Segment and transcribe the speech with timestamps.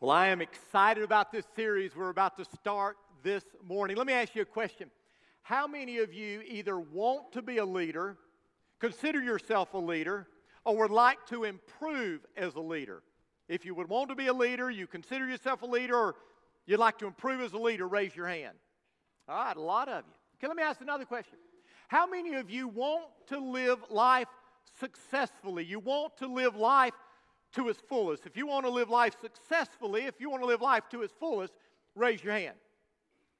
[0.00, 3.98] Well, I am excited about this series we're about to start this morning.
[3.98, 4.90] Let me ask you a question.
[5.42, 8.16] How many of you either want to be a leader,
[8.78, 10.26] consider yourself a leader,
[10.64, 13.02] or would like to improve as a leader?
[13.46, 16.14] If you would want to be a leader, you consider yourself a leader, or
[16.64, 18.56] you'd like to improve as a leader, raise your hand.
[19.28, 20.14] All right, a lot of you.
[20.38, 21.36] Okay, let me ask another question.
[21.88, 24.28] How many of you want to live life
[24.78, 25.62] successfully?
[25.62, 26.94] You want to live life
[27.52, 28.26] to its fullest.
[28.26, 31.12] If you want to live life successfully, if you want to live life to its
[31.18, 31.52] fullest,
[31.94, 32.56] raise your hand.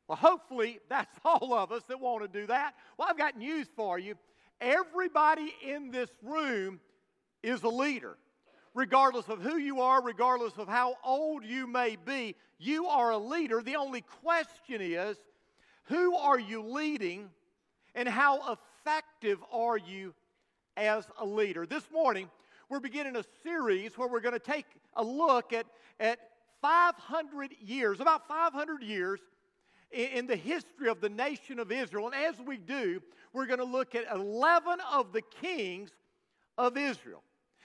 [0.08, 2.74] Well, hopefully, that's all of us that want to do that.
[2.96, 4.16] Well, I've got news for you.
[4.60, 6.80] Everybody in this room
[7.42, 8.16] is a leader.
[8.74, 13.18] Regardless of who you are, regardless of how old you may be, you are a
[13.18, 13.62] leader.
[13.62, 15.16] The only question is
[15.84, 17.30] who are you leading
[17.94, 20.14] and how effective are you
[20.76, 21.66] as a leader?
[21.66, 22.30] This morning,
[22.70, 25.66] we're beginning a series where we're going to take a look at,
[25.98, 26.20] at
[26.62, 29.20] 500 years, about 500 years
[29.90, 32.06] in, the history of the nation of Israel.
[32.06, 35.90] And as we do, we're going to look at 11 of the kings
[36.56, 37.24] of Israel.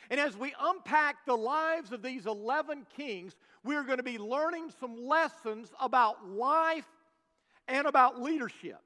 [0.10, 4.72] And as we unpack the lives of these 11 kings, we're going to be learning
[4.80, 6.88] some lessons about life
[7.68, 8.80] and about leadership.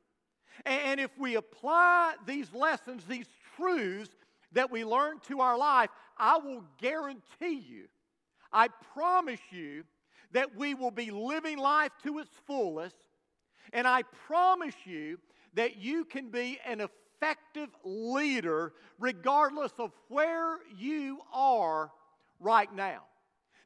[0.66, 4.14] And if we apply these lessons, these truths
[4.54, 7.86] that we learn to our life, I will guarantee you,
[8.52, 9.84] I promise you,
[10.32, 12.96] that we will be living life to its fullest.
[13.74, 15.20] And I promise you
[15.54, 21.92] that you can be an effective leader regardless of where you are
[22.40, 23.04] right now.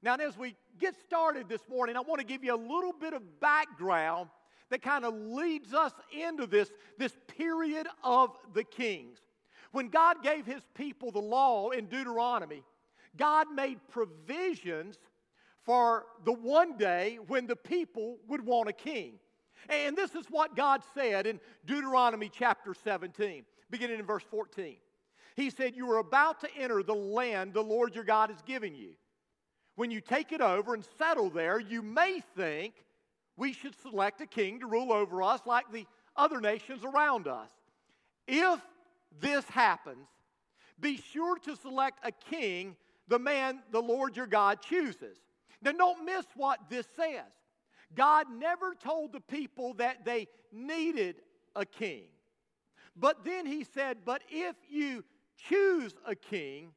[0.01, 3.13] Now, as we get started this morning, I want to give you a little bit
[3.13, 4.29] of background
[4.69, 9.19] that kind of leads us into this, this period of the kings.
[9.73, 12.63] When God gave his people the law in Deuteronomy,
[13.17, 14.97] God made provisions
[15.63, 19.13] for the one day when the people would want a king.
[19.69, 24.75] And this is what God said in Deuteronomy chapter 17, beginning in verse 14.
[25.35, 28.75] He said, You are about to enter the land the Lord your God has given
[28.75, 28.91] you.
[29.75, 32.85] When you take it over and settle there, you may think
[33.37, 37.49] we should select a king to rule over us like the other nations around us.
[38.27, 38.59] If
[39.19, 40.07] this happens,
[40.79, 42.75] be sure to select a king,
[43.07, 45.17] the man the Lord your God chooses.
[45.61, 47.31] Now, don't miss what this says.
[47.95, 51.17] God never told the people that they needed
[51.55, 52.05] a king.
[52.95, 55.03] But then he said, But if you
[55.37, 56.71] choose a king,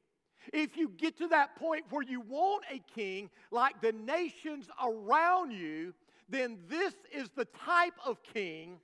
[0.53, 5.53] if you get to that point where you want a king like the nations around
[5.53, 5.95] you,
[6.29, 8.79] then this is the type of king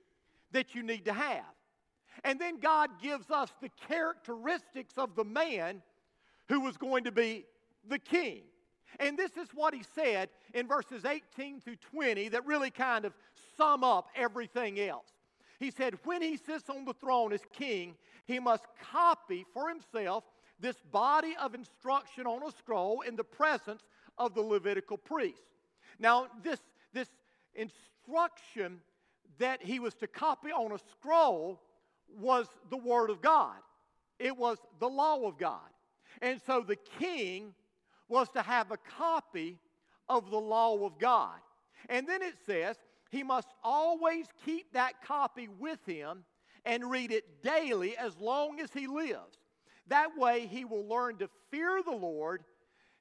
[0.51, 1.45] that you need to have.
[2.23, 5.81] And then God gives us the characteristics of the man
[6.47, 7.45] who was going to be
[7.87, 8.43] the king.
[8.99, 13.13] And this is what he said in verses 18 through 20 that really kind of
[13.57, 15.09] sum up everything else.
[15.59, 17.95] He said, When he sits on the throne as king,
[18.25, 20.23] he must copy for himself
[20.59, 23.83] this body of instruction on a scroll in the presence
[24.17, 25.41] of the Levitical priest.
[25.99, 26.59] Now, this,
[26.93, 27.09] this
[27.55, 28.79] instruction
[29.39, 31.59] that he was to copy on a scroll
[32.19, 33.57] was the Word of God,
[34.19, 35.59] it was the law of God.
[36.21, 37.53] And so the king
[38.07, 39.57] was to have a copy
[40.07, 41.39] of the law of God.
[41.89, 42.77] And then it says
[43.09, 46.23] he must always keep that copy with him
[46.65, 49.37] and read it daily as long as he lives.
[49.87, 52.43] That way he will learn to fear the Lord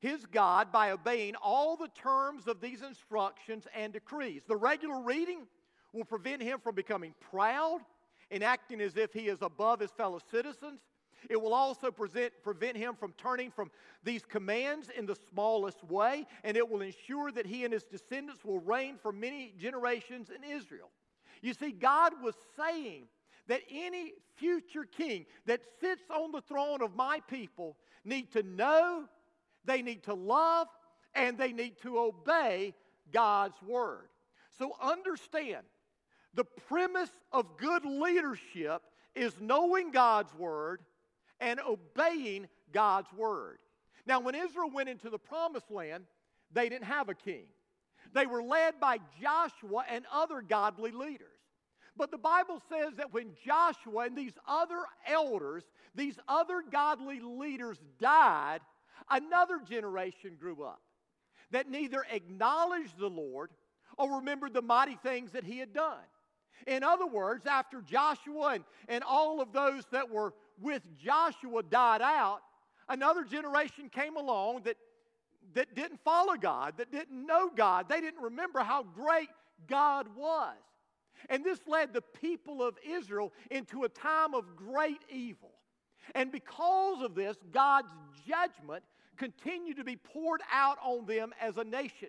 [0.00, 4.42] his God by obeying all the terms of these instructions and decrees.
[4.48, 5.46] The regular reading
[5.92, 7.80] will prevent him from becoming proud
[8.32, 10.80] and acting as if he is above his fellow citizens.
[11.30, 13.70] It will also present, prevent him from turning from
[14.02, 18.44] these commands in the smallest way, and it will ensure that he and his descendants
[18.44, 20.90] will reign for many generations in Israel.
[21.40, 23.04] You see, God was saying
[23.46, 29.04] that any future king that sits on the throne of my people need to know
[29.64, 30.66] they need to love,
[31.14, 32.74] and they need to obey
[33.12, 34.08] God's word.
[34.58, 35.62] So understand
[36.34, 38.82] the premise of good leadership
[39.14, 40.80] is knowing God's word
[41.40, 43.58] and obeying God's word.
[44.06, 46.04] Now, when Israel went into the promised land,
[46.52, 47.44] they didn't have a king.
[48.14, 51.28] They were led by Joshua and other godly leaders.
[51.96, 55.64] But the Bible says that when Joshua and these other elders,
[55.94, 58.60] these other godly leaders died,
[59.10, 60.80] another generation grew up
[61.50, 63.50] that neither acknowledged the Lord
[63.98, 65.98] or remembered the mighty things that he had done.
[66.66, 72.02] In other words, after Joshua and, and all of those that were with Joshua died
[72.02, 72.40] out,
[72.88, 74.76] another generation came along that
[75.54, 77.88] that didn't follow God, that didn't know God.
[77.88, 79.28] They didn't remember how great
[79.68, 80.56] God was.
[81.28, 85.52] And this led the people of Israel into a time of great evil.
[86.14, 87.92] And because of this, God's
[88.26, 88.82] judgment
[89.16, 92.08] continued to be poured out on them as a nation.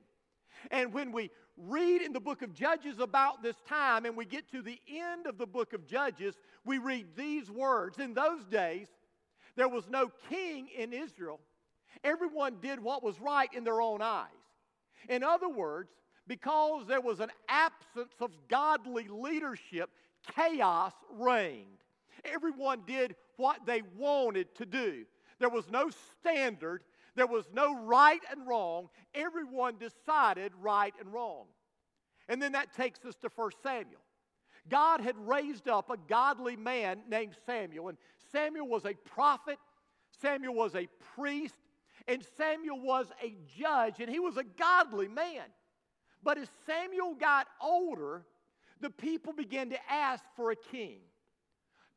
[0.72, 4.50] And when we read in the book of Judges about this time and we get
[4.52, 6.36] to the end of the book of Judges,
[6.66, 8.88] we read these words In those days,
[9.56, 11.40] there was no king in Israel.
[12.04, 14.28] Everyone did what was right in their own eyes.
[15.10, 15.92] In other words,
[16.28, 19.90] because there was an absence of godly leadership,
[20.36, 21.68] chaos reigned.
[22.26, 25.06] Everyone did what they wanted to do.
[25.40, 25.90] There was no
[26.20, 26.84] standard,
[27.16, 28.90] there was no right and wrong.
[29.14, 31.46] Everyone decided right and wrong.
[32.28, 34.02] And then that takes us to 1 Samuel.
[34.70, 37.98] God had raised up a godly man named Samuel, and
[38.32, 39.58] Samuel was a prophet,
[40.22, 41.56] Samuel was a priest,
[42.08, 45.44] and Samuel was a judge, and he was a godly man.
[46.24, 48.26] But as Samuel got older,
[48.80, 51.00] the people began to ask for a king.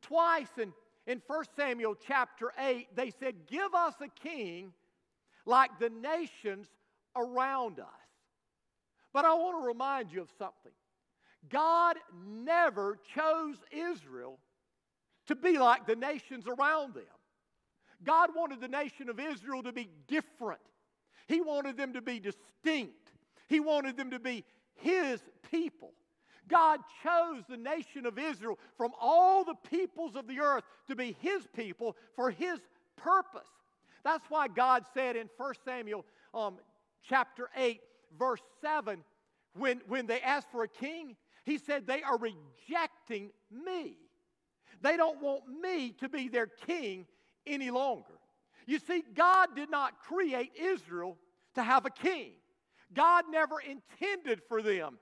[0.01, 0.73] Twice in,
[1.05, 4.73] in 1 Samuel chapter 8, they said, Give us a king
[5.47, 6.67] like the nations
[7.15, 7.87] around us.
[9.13, 10.71] But I want to remind you of something
[11.49, 11.95] God
[12.27, 14.37] never chose Israel
[15.27, 17.03] to be like the nations around them.
[18.03, 20.61] God wanted the nation of Israel to be different,
[21.27, 23.11] He wanted them to be distinct,
[23.47, 24.43] He wanted them to be
[24.75, 25.93] His people.
[26.47, 31.15] God chose the nation of Israel from all the peoples of the earth to be
[31.19, 32.59] His people for His
[32.95, 33.49] purpose.
[34.03, 36.57] That's why God said in 1 Samuel um,
[37.03, 37.81] chapter 8,
[38.17, 39.03] verse 7,
[39.57, 41.15] when, when they asked for a king,
[41.45, 43.97] He said, They are rejecting me.
[44.81, 47.05] They don't want me to be their king
[47.45, 48.13] any longer.
[48.65, 51.17] You see, God did not create Israel
[51.55, 52.33] to have a king.
[52.93, 54.99] God never intended for them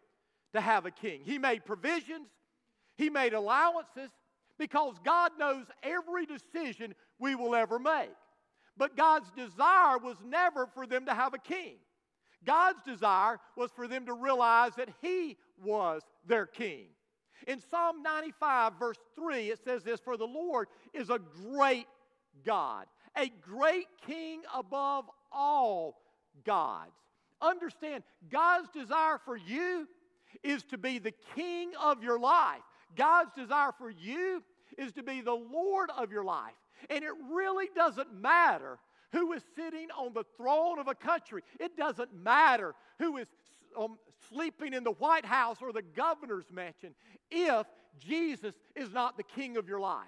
[0.54, 1.22] to have a king.
[1.24, 2.30] He made provisions,
[2.96, 4.10] He made allowances,
[4.58, 8.10] because God knows every decision we will ever make.
[8.78, 11.76] But God's desire was never for them to have a king.
[12.46, 16.88] God's desire was for them to realize that He was their king.
[17.48, 21.88] In Psalm 95, verse 3, it says this For the Lord is a great
[22.46, 22.86] God,
[23.18, 26.02] a great king above all
[26.46, 26.92] gods.
[27.42, 29.88] Understand, God's desire for you
[30.44, 32.62] is to be the king of your life.
[32.96, 34.42] God's desire for you
[34.78, 36.54] is to be the Lord of your life.
[36.90, 38.78] And it really doesn't matter
[39.12, 41.42] who is sitting on the throne of a country.
[41.60, 43.28] It doesn't matter who is
[43.78, 43.98] um,
[44.30, 46.94] sleeping in the White House or the governor's mansion
[47.32, 47.66] if
[48.00, 50.08] Jesus is not the king of your life.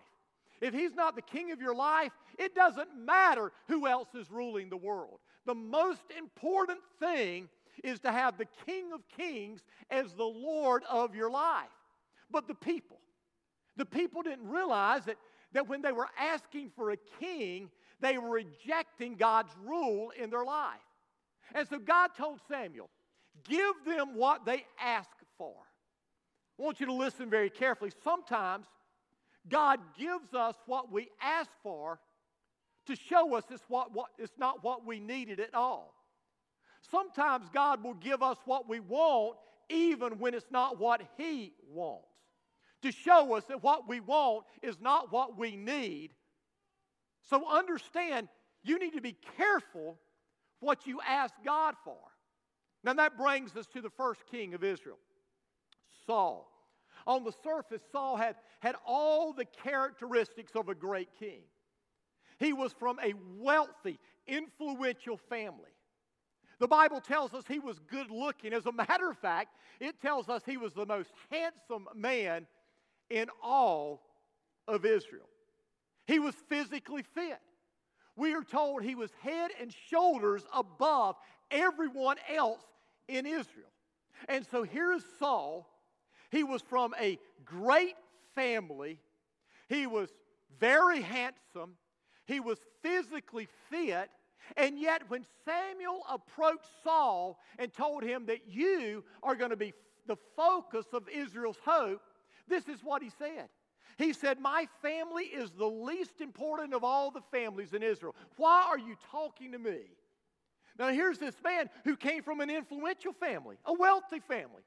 [0.59, 4.69] If he's not the king of your life, it doesn't matter who else is ruling
[4.69, 5.19] the world.
[5.45, 7.47] The most important thing
[7.83, 11.67] is to have the King of Kings as the Lord of your life.
[12.29, 12.97] But the people,
[13.77, 15.17] the people didn't realize that
[15.53, 20.45] that when they were asking for a king, they were rejecting God's rule in their
[20.45, 20.79] life.
[21.55, 22.89] And so God told Samuel,
[23.47, 25.53] Give them what they ask for.
[26.59, 27.91] I want you to listen very carefully.
[28.03, 28.65] Sometimes
[29.47, 31.99] God gives us what we ask for
[32.87, 35.93] to show us it's, what, what, it's not what we needed at all.
[36.89, 39.37] Sometimes God will give us what we want
[39.69, 42.16] even when it's not what He wants
[42.81, 46.11] to show us that what we want is not what we need.
[47.29, 48.27] So understand,
[48.63, 49.97] you need to be careful
[50.59, 51.97] what you ask God for.
[52.83, 54.99] Now that brings us to the first king of Israel,
[56.05, 56.51] Saul.
[57.05, 61.41] On the surface, Saul had, had all the characteristics of a great king.
[62.37, 65.71] He was from a wealthy, influential family.
[66.59, 68.53] The Bible tells us he was good looking.
[68.53, 72.47] As a matter of fact, it tells us he was the most handsome man
[73.09, 74.01] in all
[74.67, 75.27] of Israel.
[76.05, 77.39] He was physically fit.
[78.15, 81.15] We are told he was head and shoulders above
[81.51, 82.63] everyone else
[83.07, 83.71] in Israel.
[84.27, 85.69] And so here is Saul.
[86.31, 87.95] He was from a great
[88.35, 88.99] family.
[89.69, 90.09] He was
[90.59, 91.75] very handsome.
[92.25, 94.09] He was physically fit.
[94.55, 99.73] And yet, when Samuel approached Saul and told him that you are going to be
[100.07, 102.01] the focus of Israel's hope,
[102.47, 103.49] this is what he said.
[103.97, 108.15] He said, My family is the least important of all the families in Israel.
[108.35, 109.79] Why are you talking to me?
[110.77, 114.61] Now, here's this man who came from an influential family, a wealthy family.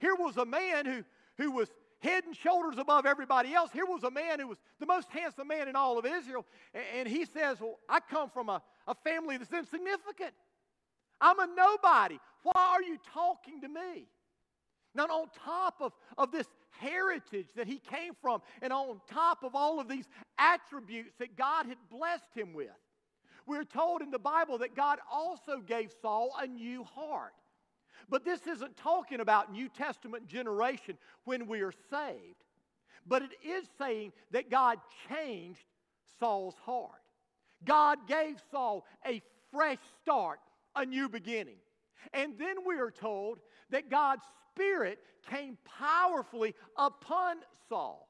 [0.00, 1.04] Here was a man who,
[1.36, 1.68] who was
[2.00, 3.70] head and shoulders above everybody else.
[3.72, 6.46] Here was a man who was the most handsome man in all of Israel.
[6.96, 10.32] And he says, Well, I come from a, a family that's insignificant.
[11.20, 12.18] I'm a nobody.
[12.42, 14.06] Why are you talking to me?
[14.94, 16.46] Now, on top of, of this
[16.78, 21.66] heritage that he came from, and on top of all of these attributes that God
[21.66, 22.68] had blessed him with,
[23.46, 27.34] we're told in the Bible that God also gave Saul a new heart.
[28.08, 32.44] But this isn't talking about New Testament generation when we are saved.
[33.06, 34.78] But it is saying that God
[35.08, 35.64] changed
[36.18, 36.90] Saul's heart.
[37.64, 40.40] God gave Saul a fresh start,
[40.74, 41.56] a new beginning.
[42.12, 43.38] And then we are told
[43.74, 47.38] that God's Spirit came powerfully upon
[47.68, 48.08] Saul.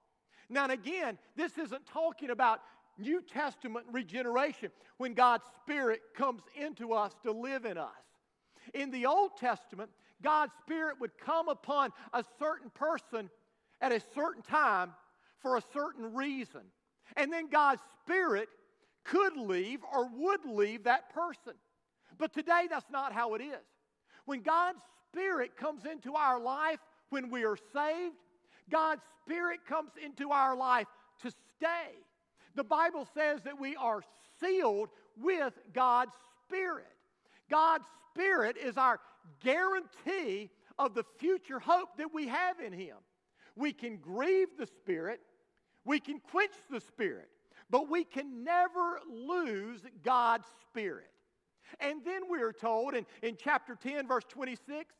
[0.51, 2.61] Now, and again, this isn't talking about
[2.99, 7.89] New Testament regeneration when God's Spirit comes into us to live in us.
[8.75, 9.91] In the Old Testament,
[10.23, 13.31] God's Spirit would come upon a certain person
[13.81, 14.93] at a certain time
[15.41, 16.61] for a certain reason.
[17.17, 18.51] And then God's Spirit
[19.03, 21.55] could leave or would leave that person.
[22.19, 23.65] But today, that's not how it is.
[24.27, 24.81] When God's
[25.15, 26.81] Spirit comes into our life
[27.11, 28.17] when we are saved,
[28.69, 30.89] God's Spirit comes into our life
[31.23, 31.93] to stay.
[32.57, 34.03] The Bible says that we are
[34.41, 36.87] sealed with God's Spirit.
[37.49, 38.99] God's Spirit is our
[39.43, 42.97] guarantee of the future hope that we have in Him.
[43.55, 45.21] We can grieve the Spirit,
[45.85, 47.29] we can quench the Spirit,
[47.71, 51.11] but we can never lose God's Spirit.
[51.79, 54.95] And then we are told in, in chapter 10, verse 26,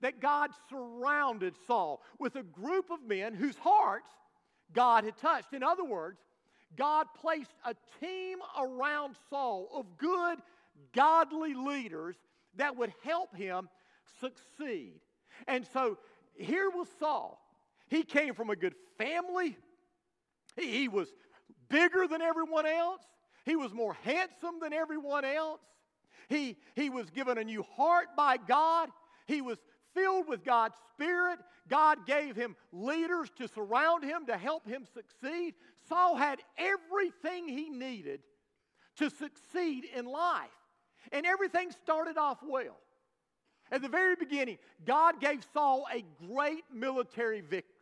[0.00, 4.10] that God surrounded Saul with a group of men whose hearts
[4.72, 5.52] God had touched.
[5.52, 6.18] In other words,
[6.76, 10.38] God placed a team around Saul of good,
[10.92, 12.16] godly leaders
[12.56, 13.68] that would help him
[14.20, 15.00] succeed.
[15.46, 15.98] And so
[16.34, 17.40] here was Saul.
[17.88, 19.56] He came from a good family,
[20.56, 21.08] he was
[21.68, 23.00] bigger than everyone else,
[23.44, 25.60] he was more handsome than everyone else.
[26.28, 28.90] He, he was given a new heart by God.
[29.26, 29.56] He was
[29.98, 31.38] filled with God's Spirit.
[31.68, 35.54] God gave him leaders to surround him to help him succeed.
[35.88, 38.20] Saul had everything he needed
[38.96, 40.48] to succeed in life.
[41.12, 42.76] And everything started off well.
[43.70, 47.74] At the very beginning, God gave Saul a great military victory.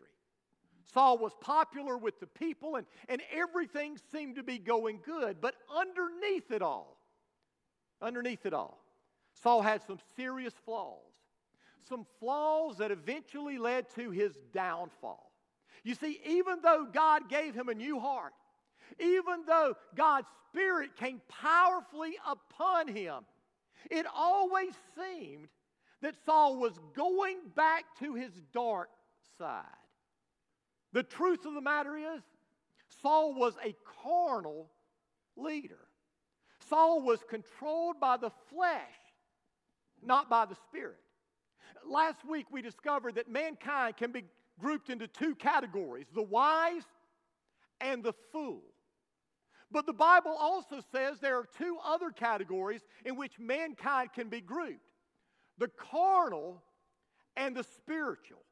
[0.93, 5.41] Saul was popular with the people, and, and everything seemed to be going good.
[5.41, 6.97] But underneath it all,
[8.01, 8.79] underneath it all,
[9.43, 11.16] Saul had some serious flaws.
[11.89, 15.31] Some flaws that eventually led to his downfall.
[15.85, 18.33] You see, even though God gave him a new heart,
[18.99, 23.25] even though God's Spirit came powerfully upon him,
[23.91, 25.49] it always seemed
[26.03, 28.89] that Saul was going back to his dark
[29.39, 29.65] side.
[30.93, 32.23] The truth of the matter is,
[33.03, 34.71] Saul was a carnal
[35.37, 35.87] leader.
[36.69, 38.81] Saul was controlled by the flesh,
[40.03, 40.99] not by the Spirit.
[41.89, 44.25] Last week we discovered that mankind can be
[44.59, 46.85] grouped into two categories the wise
[47.81, 48.63] and the fool.
[49.71, 54.41] But the Bible also says there are two other categories in which mankind can be
[54.41, 54.81] grouped
[55.59, 56.63] the carnal
[57.37, 58.43] and the spiritual.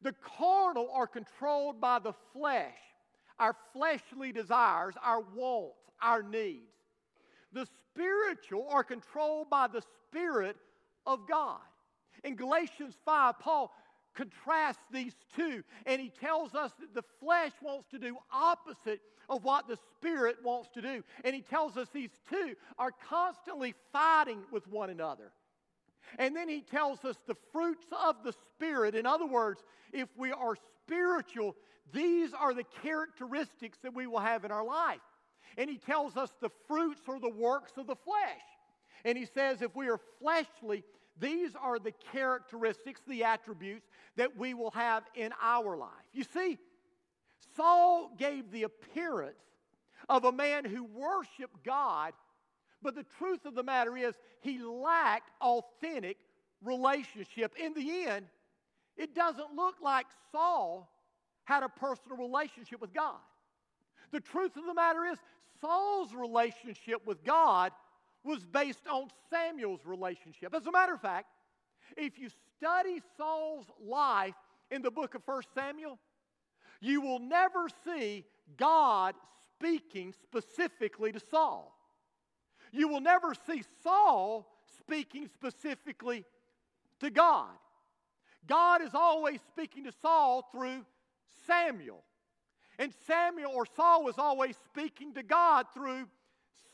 [0.00, 2.78] The carnal are controlled by the flesh,
[3.38, 6.72] our fleshly desires, our wants, our needs.
[7.52, 10.56] The spiritual are controlled by the Spirit
[11.06, 11.60] of God.
[12.24, 13.72] In Galatians 5, Paul
[14.14, 19.44] contrasts these two, and he tells us that the flesh wants to do opposite of
[19.44, 21.02] what the Spirit wants to do.
[21.24, 25.32] And he tells us these two are constantly fighting with one another.
[26.18, 28.94] And then he tells us the fruits of the Spirit.
[28.94, 29.62] In other words,
[29.92, 31.56] if we are spiritual,
[31.92, 35.00] these are the characteristics that we will have in our life.
[35.56, 38.42] And he tells us the fruits are the works of the flesh.
[39.04, 40.84] And he says if we are fleshly,
[41.18, 45.90] these are the characteristics, the attributes that we will have in our life.
[46.12, 46.58] You see,
[47.56, 49.36] Saul gave the appearance
[50.08, 52.12] of a man who worshiped God,
[52.82, 56.16] but the truth of the matter is he lacked authentic
[56.62, 57.54] relationship.
[57.58, 58.26] In the end,
[58.96, 60.90] it doesn't look like Saul
[61.44, 63.18] had a personal relationship with God.
[64.12, 65.18] The truth of the matter is,
[65.60, 67.72] Saul's relationship with God
[68.24, 70.54] was based on Samuel's relationship.
[70.54, 71.28] As a matter of fact,
[71.96, 74.34] if you study Saul's life
[74.70, 75.98] in the book of 1 Samuel,
[76.80, 78.24] you will never see
[78.56, 79.14] God
[79.54, 81.76] speaking specifically to Saul.
[82.72, 84.46] You will never see Saul
[84.78, 86.24] speaking specifically
[87.00, 87.50] to God.
[88.46, 90.84] God is always speaking to Saul through
[91.46, 92.02] Samuel.
[92.78, 96.06] And Samuel or Saul was always speaking to God through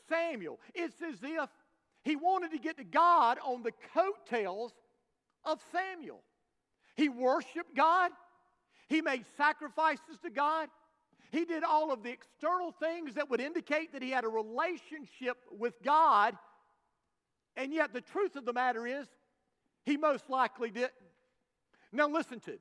[0.09, 0.59] Samuel.
[0.73, 1.49] It's as if
[2.03, 4.73] he wanted to get to God on the coattails
[5.45, 6.21] of Samuel.
[6.95, 8.11] He worshiped God,
[8.87, 10.69] he made sacrifices to God.
[11.31, 15.37] He did all of the external things that would indicate that he had a relationship
[15.51, 16.35] with God.
[17.55, 19.07] And yet, the truth of the matter is,
[19.85, 20.93] he most likely didn't.
[21.91, 22.57] Now, listen to me.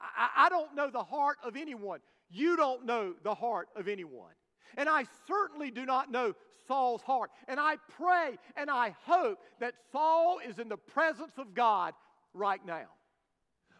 [0.00, 2.00] I, I, don't know the heart of anyone.
[2.28, 4.32] You don't know the heart of anyone.
[4.76, 6.34] And I certainly do not know
[6.66, 7.30] Saul's heart.
[7.48, 11.94] And I pray and I hope that Saul is in the presence of God
[12.34, 12.86] right now.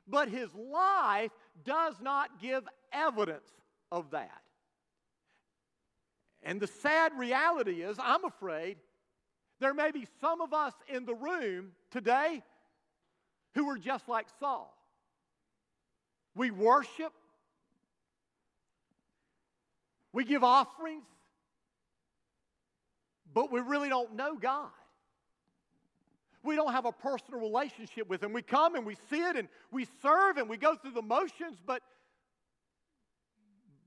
[0.08, 1.32] But his life
[1.64, 3.48] does not give evidence
[3.90, 4.42] of that.
[6.42, 8.76] And the sad reality is, I'm afraid,
[9.58, 12.42] there may be some of us in the room today
[13.54, 14.72] who are just like Saul.
[16.36, 17.12] We worship,
[20.16, 21.04] we give offerings,
[23.34, 24.70] but we really don't know God.
[26.42, 28.32] We don't have a personal relationship with Him.
[28.32, 31.82] We come and we sit and we serve and we go through the motions, but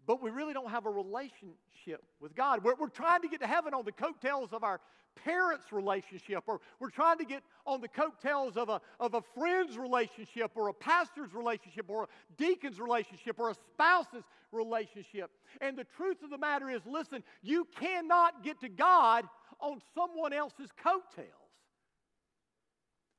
[0.09, 2.63] but we really don't have a relationship with God.
[2.63, 4.81] We're, we're trying to get to heaven on the coattails of our
[5.23, 9.77] parents' relationship, or we're trying to get on the coattails of a, of a friend's
[9.77, 15.29] relationship, or a pastor's relationship, or a deacon's relationship, or a spouse's relationship.
[15.61, 19.25] And the truth of the matter is listen, you cannot get to God
[19.59, 21.29] on someone else's coattails.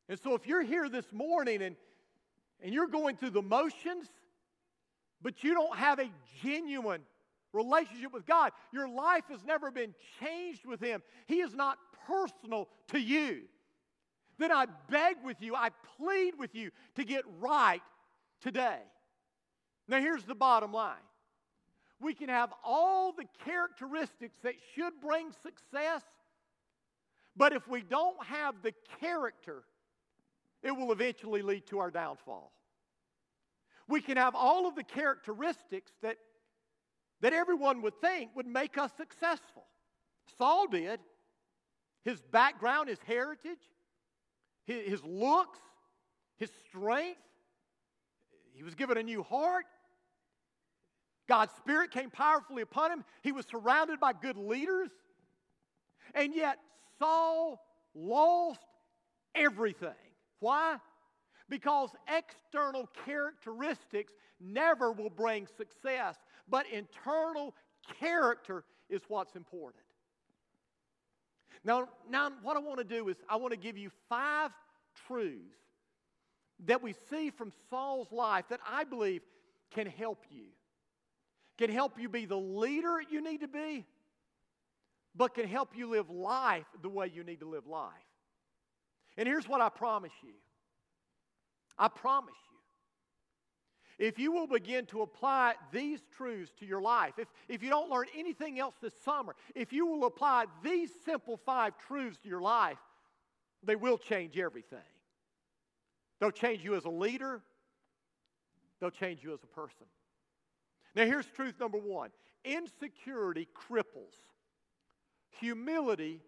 [0.08, 1.76] And so if you're here this morning and,
[2.60, 4.08] and you're going through the motions,
[5.22, 6.10] but you don't have a
[6.42, 7.02] genuine
[7.52, 12.68] relationship with God, your life has never been changed with Him, He is not personal
[12.88, 13.42] to you,
[14.38, 17.82] then I beg with you, I plead with you to get right
[18.40, 18.78] today.
[19.86, 20.96] Now, here's the bottom line.
[22.00, 26.02] We can have all the characteristics that should bring success,
[27.36, 29.64] but if we don't have the character,
[30.62, 32.52] it will eventually lead to our downfall
[33.90, 36.16] we can have all of the characteristics that,
[37.20, 39.64] that everyone would think would make us successful.
[40.38, 41.00] Saul did.
[42.04, 43.58] His background, his heritage,
[44.64, 45.58] his, his looks,
[46.38, 47.20] his strength.
[48.54, 49.66] He was given a new heart.
[51.28, 53.04] God's Spirit came powerfully upon him.
[53.22, 54.90] He was surrounded by good leaders.
[56.14, 56.58] And yet,
[56.98, 57.62] Saul
[57.94, 58.60] lost
[59.34, 59.90] everything.
[60.40, 60.78] Why?
[61.50, 66.16] Because external characteristics never will bring success,
[66.48, 67.54] but internal
[67.98, 69.82] character is what's important.
[71.64, 74.52] Now, now what I want to do is I want to give you five
[75.06, 75.58] truths
[76.66, 79.22] that we see from Saul's life that I believe
[79.72, 80.46] can help you.
[81.58, 83.84] Can help you be the leader you need to be,
[85.14, 87.92] but can help you live life the way you need to live life.
[89.18, 90.32] And here's what I promise you
[91.80, 92.34] I promise
[93.98, 94.06] you.
[94.06, 97.90] If you will begin to apply these truths to your life, if, if you don't
[97.90, 102.40] learn anything else this summer, if you will apply these simple five truths to your
[102.40, 102.78] life,
[103.62, 104.78] they will change everything.
[106.18, 107.42] They'll change you as a leader,
[108.78, 109.86] they'll change you as a person.
[110.94, 112.10] Now, here's truth number one
[112.44, 114.16] insecurity cripples,
[115.40, 116.20] humility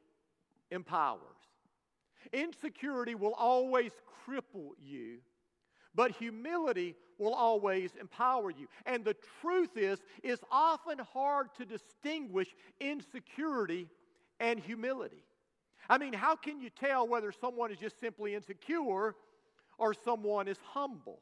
[0.70, 1.20] empowers.
[2.32, 3.92] Insecurity will always
[4.26, 5.18] cripple you
[5.94, 8.66] but humility will always empower you.
[8.86, 12.48] And the truth is, it's often hard to distinguish
[12.80, 13.88] insecurity
[14.40, 15.24] and humility.
[15.88, 19.14] I mean, how can you tell whether someone is just simply insecure
[19.78, 21.20] or someone is humble?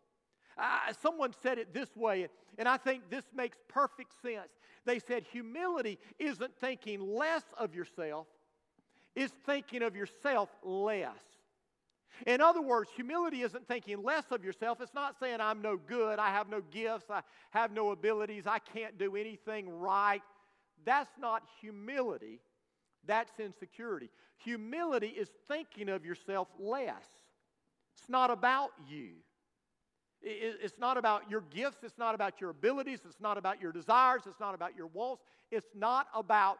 [0.56, 2.28] Uh, someone said it this way,
[2.58, 4.50] and I think this makes perfect sense.
[4.84, 8.26] They said humility isn't thinking less of yourself,
[9.16, 11.39] it's thinking of yourself less.
[12.26, 14.80] In other words, humility isn't thinking less of yourself.
[14.80, 18.58] It's not saying, I'm no good, I have no gifts, I have no abilities, I
[18.58, 20.22] can't do anything right.
[20.84, 22.40] That's not humility,
[23.06, 24.10] that's insecurity.
[24.38, 27.06] Humility is thinking of yourself less.
[27.98, 29.10] It's not about you.
[30.22, 31.78] It's not about your gifts.
[31.82, 33.00] It's not about your abilities.
[33.06, 34.22] It's not about your desires.
[34.26, 35.22] It's not about your wants.
[35.50, 36.58] It's not about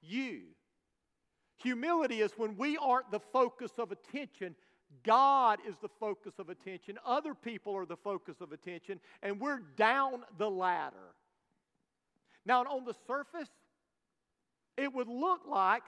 [0.00, 0.40] you.
[1.62, 4.54] Humility is when we aren't the focus of attention,
[5.02, 9.60] God is the focus of attention, other people are the focus of attention, and we're
[9.76, 11.14] down the ladder.
[12.44, 13.50] Now, on the surface,
[14.76, 15.82] it would look like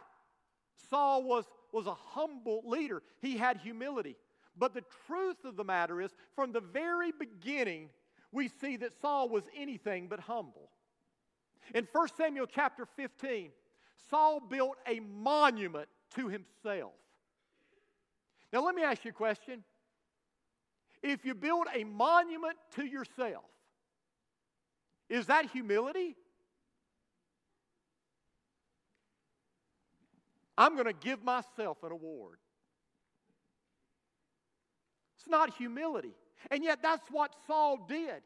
[0.90, 4.16] Saul was, was a humble leader, he had humility.
[4.56, 7.90] But the truth of the matter is, from the very beginning,
[8.30, 10.70] we see that Saul was anything but humble.
[11.74, 13.50] In 1 Samuel chapter 15,
[14.10, 16.92] Saul built a monument to himself.
[18.54, 19.64] Now, let me ask you a question.
[21.02, 23.42] If you build a monument to yourself,
[25.10, 26.14] is that humility?
[30.56, 32.38] I'm going to give myself an award.
[35.18, 36.14] It's not humility.
[36.48, 38.22] And yet, that's what Saul did.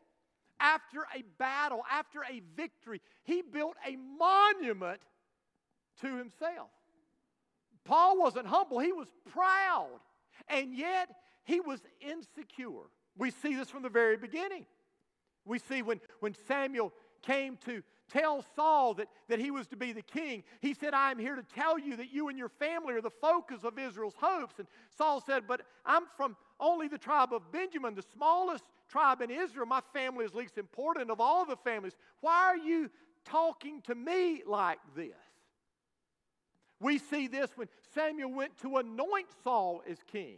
[0.61, 5.01] After a battle, after a victory, he built a monument
[6.03, 6.69] to himself.
[7.87, 10.01] Paul wasn't humble, he was proud.
[10.51, 11.09] And yet,
[11.45, 12.91] he was insecure.
[13.17, 14.67] We see this from the very beginning.
[15.45, 19.93] We see when, when Samuel came to tell Saul that, that he was to be
[19.93, 22.95] the king, he said, I am here to tell you that you and your family
[22.95, 24.59] are the focus of Israel's hopes.
[24.59, 29.31] And Saul said, But I'm from only the tribe of Benjamin, the smallest tribe in
[29.31, 29.67] Israel.
[29.67, 31.97] My family is least important of all the families.
[32.21, 32.91] Why are you
[33.25, 35.15] talking to me like this?
[36.81, 40.37] We see this when Samuel went to anoint Saul as king.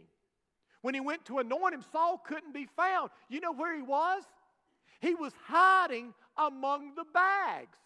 [0.81, 3.11] When he went to anoint him, Saul couldn't be found.
[3.29, 4.23] You know where he was?
[4.99, 7.77] He was hiding among the bags.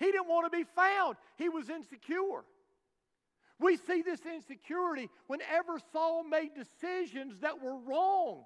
[0.00, 2.44] He didn't want to be found, he was insecure.
[3.60, 8.44] We see this insecurity whenever Saul made decisions that were wrong.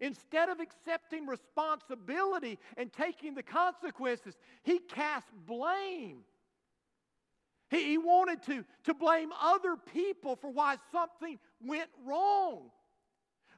[0.00, 6.24] Instead of accepting responsibility and taking the consequences, he cast blame.
[7.74, 12.70] He, he wanted to, to blame other people for why something went wrong.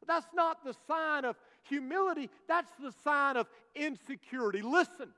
[0.07, 4.62] That's not the sign of humility, that's the sign of insecurity.
[4.62, 5.11] Listen,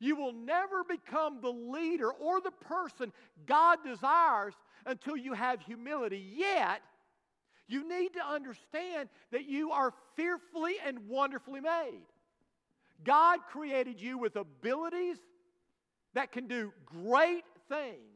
[0.00, 3.12] you will never become the leader or the person
[3.46, 4.54] God desires
[4.86, 6.24] until you have humility.
[6.36, 6.80] Yet,
[7.68, 12.02] you need to understand that you are fearfully and wonderfully made.
[13.04, 15.18] God created you with abilities
[16.14, 18.13] that can do great things.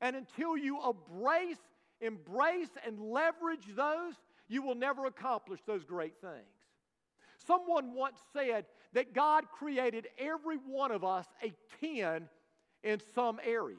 [0.00, 1.58] And until you embrace,
[2.00, 4.14] embrace and leverage those,
[4.48, 6.46] you will never accomplish those great things.
[7.46, 11.52] Someone once said that God created every one of us a
[11.84, 12.28] 10
[12.82, 13.76] in some area.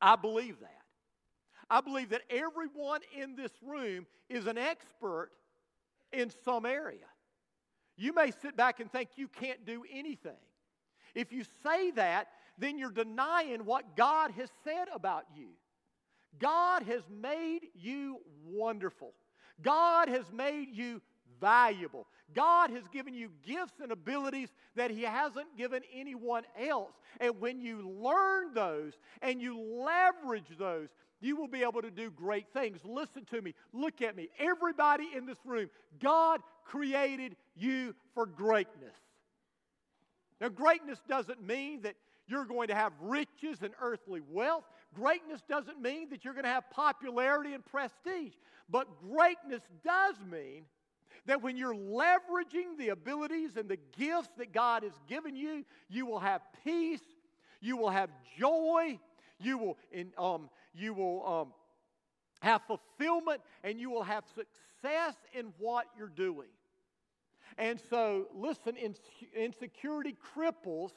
[0.00, 0.82] I believe that.
[1.70, 5.30] I believe that everyone in this room is an expert
[6.12, 7.04] in some area.
[7.96, 10.32] You may sit back and think you can't do anything.
[11.14, 15.48] If you say that, then you're denying what God has said about you.
[16.38, 19.12] God has made you wonderful.
[19.62, 21.00] God has made you
[21.40, 22.06] valuable.
[22.34, 26.92] God has given you gifts and abilities that He hasn't given anyone else.
[27.20, 28.92] And when you learn those
[29.22, 30.88] and you leverage those,
[31.20, 32.80] you will be able to do great things.
[32.84, 33.54] Listen to me.
[33.72, 34.28] Look at me.
[34.38, 35.68] Everybody in this room,
[36.00, 38.94] God created you for greatness.
[40.40, 41.94] Now, greatness doesn't mean that
[42.28, 44.64] you're going to have riches and earthly wealth.
[44.94, 48.34] Greatness doesn't mean that you're going to have popularity and prestige.
[48.68, 50.64] But greatness does mean
[51.26, 56.06] that when you're leveraging the abilities and the gifts that God has given you, you
[56.06, 57.02] will have peace,
[57.60, 58.98] you will have joy,
[59.40, 61.52] you will, in, um, you will um,
[62.40, 66.48] have fulfillment, and you will have success in what you're doing.
[67.56, 68.76] And so, listen,
[69.34, 70.92] insecurity cripples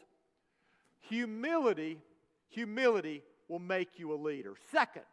[1.12, 2.00] humility.
[2.50, 4.56] Humility will make you a leader.
[4.72, 5.04] Second,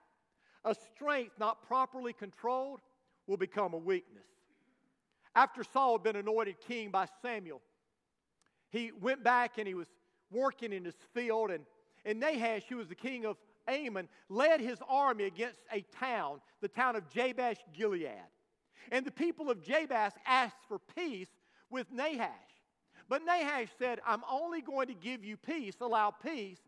[0.64, 2.80] a strength not properly controlled
[3.26, 4.24] will become a weakness.
[5.34, 7.60] After Saul had been anointed king by Samuel,
[8.70, 9.86] he went back and he was
[10.30, 11.64] working in his field, and,
[12.04, 16.68] and Nahash, who was the king of Ammon, led his army against a town, the
[16.68, 18.08] town of Jabesh Gilead.
[18.90, 21.28] And the people of Jabesh asked for peace
[21.70, 22.47] with Nahash.
[23.08, 26.58] But Nahash said, I'm only going to give you peace, allow peace,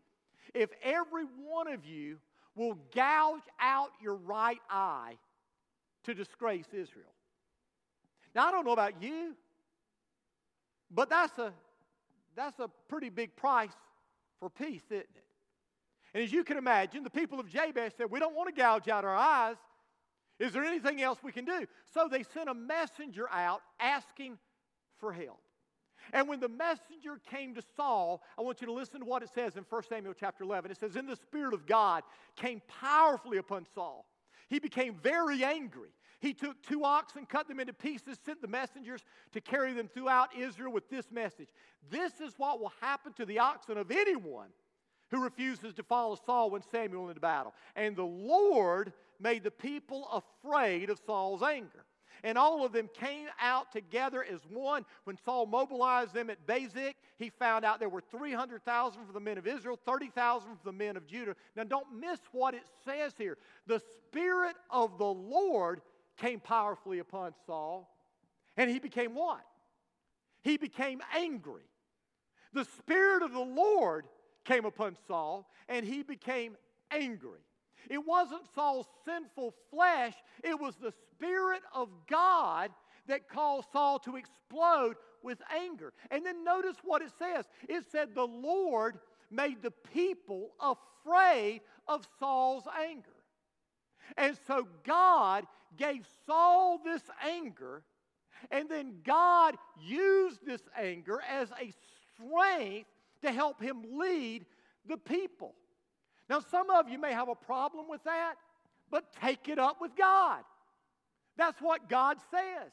[0.53, 2.17] if every one of you
[2.55, 5.17] will gouge out your right eye
[6.03, 7.13] to disgrace Israel.
[8.33, 9.35] Now, I don't know about you,
[10.89, 11.53] but that's a,
[12.35, 13.71] that's a pretty big price
[14.39, 15.09] for peace, isn't it?
[16.13, 18.87] And as you can imagine, the people of Jabesh said, We don't want to gouge
[18.87, 19.55] out our eyes.
[20.39, 21.67] Is there anything else we can do?
[21.93, 24.39] So they sent a messenger out asking
[24.97, 25.39] for help.
[26.13, 29.29] And when the messenger came to Saul, I want you to listen to what it
[29.33, 30.71] says in 1 Samuel chapter 11.
[30.71, 32.03] It says, In the Spirit of God
[32.35, 34.05] came powerfully upon Saul.
[34.49, 35.89] He became very angry.
[36.19, 40.35] He took two oxen, cut them into pieces, sent the messengers to carry them throughout
[40.37, 41.47] Israel with this message
[41.89, 44.49] This is what will happen to the oxen of anyone
[45.09, 47.53] who refuses to follow Saul when Samuel into battle.
[47.75, 51.85] And the Lord made the people afraid of Saul's anger.
[52.23, 54.85] And all of them came out together as one.
[55.05, 59.37] When Saul mobilized them at Bezek, he found out there were 300,000 for the men
[59.37, 61.35] of Israel, 30,000 for the men of Judah.
[61.55, 63.37] Now, don't miss what it says here.
[63.67, 65.81] The Spirit of the Lord
[66.17, 67.95] came powerfully upon Saul,
[68.57, 69.41] and he became what?
[70.43, 71.63] He became angry.
[72.53, 74.05] The Spirit of the Lord
[74.43, 76.57] came upon Saul, and he became
[76.91, 77.39] angry.
[77.89, 80.13] It wasn't Saul's sinful flesh,
[80.43, 82.71] it was the Spirit of God
[83.07, 85.93] that caused Saul to explode with anger.
[86.09, 92.07] And then notice what it says it said, The Lord made the people afraid of
[92.19, 93.09] Saul's anger.
[94.17, 95.45] And so God
[95.77, 97.83] gave Saul this anger,
[98.49, 101.71] and then God used this anger as a
[102.15, 102.89] strength
[103.21, 104.45] to help him lead
[104.87, 105.55] the people.
[106.31, 108.35] Now, some of you may have a problem with that,
[108.89, 110.39] but take it up with God.
[111.35, 112.71] That's what God says.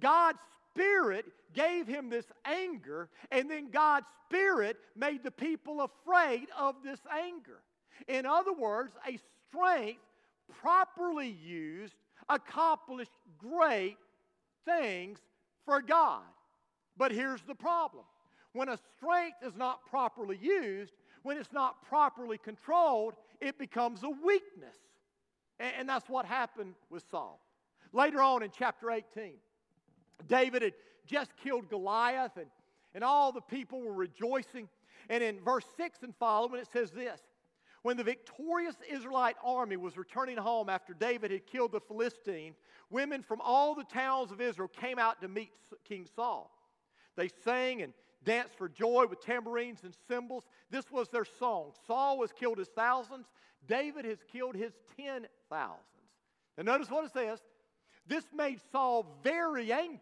[0.00, 0.38] God's
[0.70, 7.00] Spirit gave him this anger, and then God's Spirit made the people afraid of this
[7.12, 7.60] anger.
[8.08, 9.18] In other words, a
[9.50, 10.00] strength
[10.62, 11.96] properly used
[12.30, 13.98] accomplished great
[14.64, 15.18] things
[15.66, 16.22] for God.
[16.96, 18.04] But here's the problem
[18.54, 24.10] when a strength is not properly used, when it's not properly controlled, it becomes a
[24.10, 24.76] weakness.
[25.58, 27.38] And, that's what happened with Saul.
[27.92, 29.34] Later on in chapter 18,
[30.26, 30.72] David had
[31.06, 32.46] just killed Goliath, and,
[32.94, 34.68] and all the people were rejoicing.
[35.10, 37.20] And in verse 6 and following, it says this
[37.82, 42.54] When the victorious Israelite army was returning home after David had killed the Philistine,
[42.88, 45.50] women from all the towns of Israel came out to meet
[45.84, 46.50] King Saul.
[47.16, 47.92] They sang and
[48.24, 50.44] danced for joy with tambourines and cymbals.
[50.70, 51.72] This was their song.
[51.86, 53.26] Saul has killed his thousands,
[53.66, 55.84] David has killed his ten thousands.
[56.56, 57.40] And notice what it says
[58.06, 60.00] this made Saul very angry.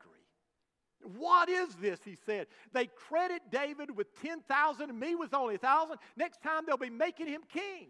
[1.17, 2.01] What is this?
[2.05, 2.47] He said.
[2.73, 5.97] They credit David with 10,000 and me with only 1,000.
[6.17, 7.89] Next time they'll be making him king.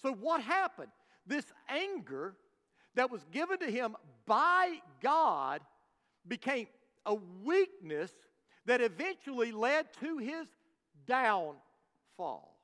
[0.00, 0.90] So, what happened?
[1.26, 2.34] This anger
[2.94, 5.60] that was given to him by God
[6.26, 6.66] became
[7.04, 8.12] a weakness
[8.66, 10.46] that eventually led to his
[11.06, 12.56] downfall.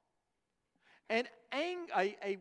[1.11, 2.39] And a, a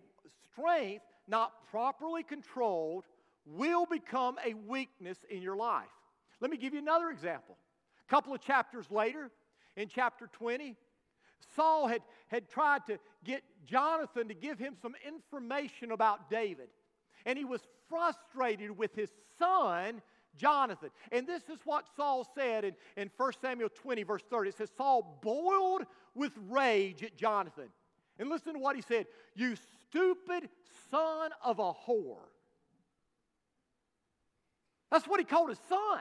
[0.51, 3.05] strength not properly controlled
[3.45, 5.85] will become a weakness in your life.
[6.39, 7.57] Let me give you another example.
[8.07, 9.31] A couple of chapters later,
[9.75, 10.75] in chapter 20,
[11.55, 16.69] Saul had, had tried to get Jonathan to give him some information about David.
[17.25, 20.01] And he was frustrated with his son
[20.37, 20.89] Jonathan.
[21.11, 24.49] And this is what Saul said in, in 1 Samuel 20, verse 30.
[24.49, 27.69] It says, Saul boiled with rage at Jonathan.
[28.19, 29.55] And listen to what he said You
[29.89, 30.49] stupid
[30.91, 32.29] son of a whore.
[34.91, 35.99] That's what he called his son.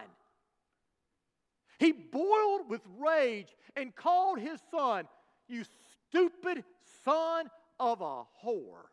[1.79, 5.07] He boiled with rage and called his son,
[5.49, 5.65] You
[6.09, 6.65] stupid
[7.05, 8.87] son of a whore.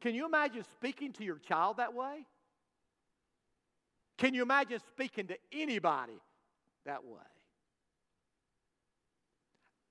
[0.00, 2.26] Can you imagine speaking to your child that way?
[4.18, 6.18] Can you imagine speaking to anybody
[6.84, 7.20] that way?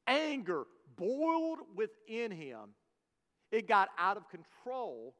[0.08, 0.64] Anger
[0.98, 2.70] boiled within him.
[3.52, 5.14] It got out of control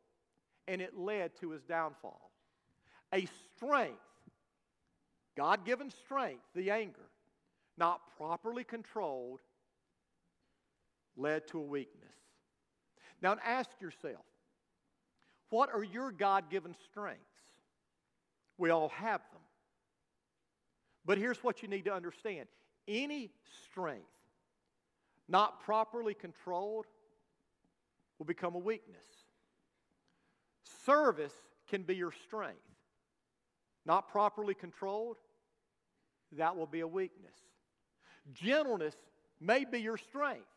[0.68, 2.32] and it led to his downfall.
[3.14, 4.00] A strength,
[5.38, 7.10] God given strength, the anger,
[7.78, 9.42] not properly controlled,
[11.16, 12.02] led to a weakness.
[13.22, 14.26] Now ask yourself
[15.50, 17.22] what are your God given strengths?
[18.58, 19.42] We all have them.
[21.06, 22.48] But here's what you need to understand
[22.88, 23.32] any
[23.64, 24.06] strength
[25.28, 26.86] not properly controlled
[28.20, 29.06] will become a weakness.
[30.86, 31.34] Service
[31.68, 32.60] can be your strength.
[33.86, 35.18] Not properly controlled,
[36.34, 37.36] that will be a weakness.
[38.34, 38.96] Gentleness
[39.40, 40.48] may be your strength.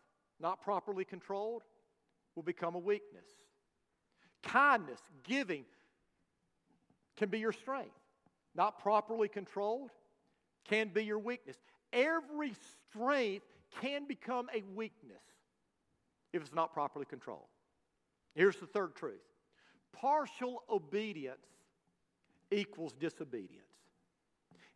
[0.40, 1.62] Not properly controlled,
[2.37, 3.26] will become a weakness.
[4.42, 5.64] Kindness, giving,
[7.18, 7.98] can be your strength.
[8.54, 9.90] Not properly controlled
[10.64, 11.57] can be your weakness.
[11.92, 12.52] Every
[12.90, 13.46] strength
[13.81, 15.22] can become a weakness
[16.33, 17.46] if it's not properly controlled.
[18.35, 19.20] Here's the third truth
[19.92, 21.46] partial obedience
[22.50, 23.64] equals disobedience.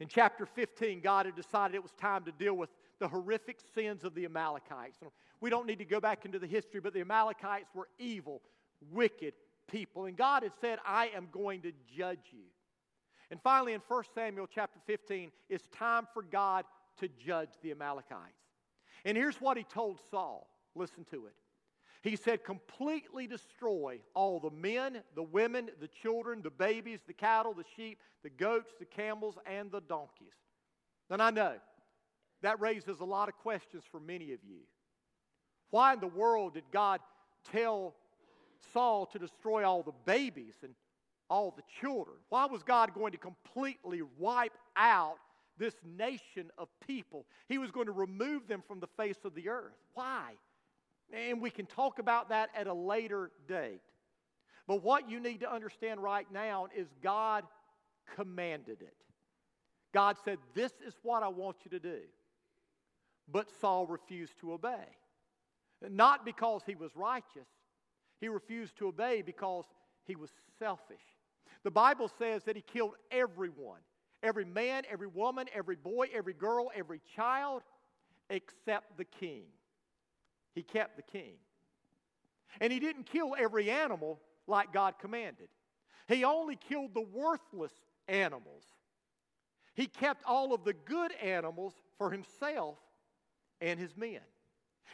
[0.00, 4.05] In chapter 15, God had decided it was time to deal with the horrific sins
[4.05, 4.98] of the Amalekites.
[5.40, 8.42] We don't need to go back into the history, but the Amalekites were evil,
[8.90, 9.35] wicked,
[9.72, 10.04] people.
[10.04, 12.44] And God had said, I am going to judge you.
[13.30, 16.64] And finally, in 1 Samuel chapter 15, it's time for God
[17.00, 18.37] to judge the Amalekites.
[19.04, 20.46] And here's what he told Saul.
[20.74, 21.35] Listen to it.
[22.02, 27.54] He said, completely destroy all the men, the women, the children, the babies, the cattle,
[27.54, 30.35] the sheep, the goats, the camels, and the donkeys.
[31.11, 31.54] And I know
[32.42, 34.61] that raises a lot of questions for many of you.
[35.70, 37.00] Why in the world did God
[37.50, 37.94] tell
[38.72, 40.75] Saul to destroy all the babies and
[41.29, 42.16] all the children?
[42.29, 45.16] Why was God going to completely wipe out
[45.59, 47.27] this nation of people?
[47.48, 49.77] He was going to remove them from the face of the earth.
[49.94, 50.33] Why?
[51.12, 53.81] And we can talk about that at a later date.
[54.66, 57.44] But what you need to understand right now is God
[58.16, 58.94] commanded it.
[59.92, 62.01] God said, This is what I want you to do.
[63.31, 64.87] But Saul refused to obey.
[65.90, 67.48] Not because he was righteous,
[68.22, 69.64] he refused to obey because
[70.04, 71.02] he was selfish.
[71.64, 73.80] The Bible says that he killed everyone
[74.22, 77.62] every man, every woman, every boy, every girl, every child,
[78.30, 79.42] except the king.
[80.54, 81.35] He kept the king.
[82.61, 85.48] And he didn't kill every animal like God commanded,
[86.06, 87.72] he only killed the worthless
[88.06, 88.64] animals.
[89.74, 92.76] He kept all of the good animals for himself
[93.61, 94.20] and his men.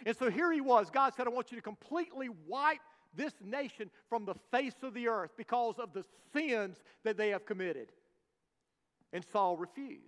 [0.07, 0.89] And so here he was.
[0.89, 2.79] God said, I want you to completely wipe
[3.15, 7.47] this nation from the face of the earth because of the sins that they have
[7.47, 7.89] committed.
[9.13, 10.03] And Saul refused.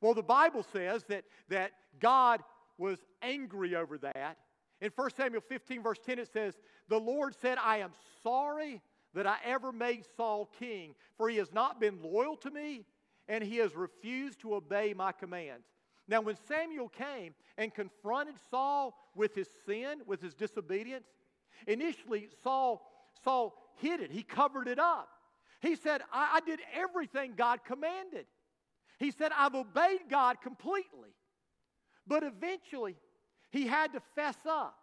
[0.00, 2.42] Well, the Bible says that, that God
[2.76, 4.36] was angry over that.
[4.80, 6.54] In 1 Samuel 15, verse 10, it says,
[6.88, 8.82] The Lord said, I am sorry
[9.14, 12.84] that I ever made Saul king, for he has not been loyal to me,
[13.28, 15.66] and he has refused to obey my commands.
[16.06, 21.06] Now, when Samuel came and confronted Saul with his sin, with his disobedience,
[21.66, 22.82] initially Saul,
[23.22, 25.08] Saul hid it, he covered it up.
[25.60, 28.26] He said, I, I did everything God commanded.
[28.98, 31.14] He said, I've obeyed God completely.
[32.06, 32.96] But eventually,
[33.50, 34.76] he had to fess up.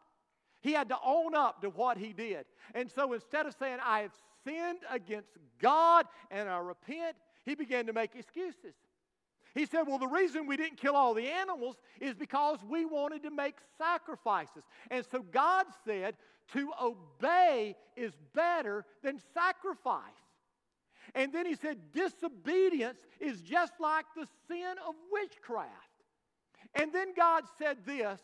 [0.61, 2.45] He had to own up to what he did.
[2.73, 5.29] And so instead of saying, I have sinned against
[5.59, 8.75] God and I repent, he began to make excuses.
[9.53, 13.23] He said, Well, the reason we didn't kill all the animals is because we wanted
[13.23, 14.63] to make sacrifices.
[14.89, 16.15] And so God said,
[16.53, 20.01] To obey is better than sacrifice.
[21.15, 25.69] And then he said, Disobedience is just like the sin of witchcraft.
[26.75, 28.19] And then God said this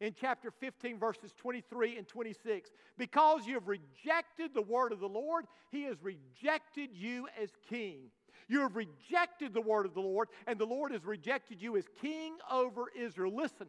[0.00, 5.08] in chapter 15, verses 23 and 26 Because you have rejected the word of the
[5.08, 8.10] Lord, he has rejected you as king.
[8.50, 11.84] You have rejected the word of the Lord, and the Lord has rejected you as
[12.02, 13.32] king over Israel.
[13.32, 13.68] Listen,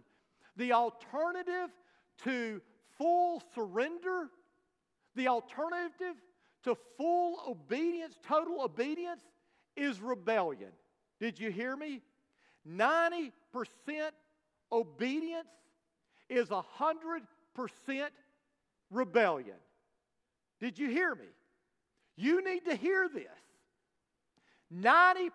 [0.58, 1.70] the alternative
[2.24, 2.60] to
[2.98, 4.32] full surrender,
[5.16, 6.16] the alternative
[6.64, 9.22] to full obedience, total obedience,
[9.76, 10.72] is rebellion.
[11.20, 12.02] Did you hear me?
[12.68, 13.32] 90%
[14.72, 15.50] obedience
[16.28, 17.22] is 100%
[18.90, 19.58] rebellion.
[20.60, 21.30] Did you hear me?
[22.16, 23.28] You need to hear this.
[24.74, 25.30] 90%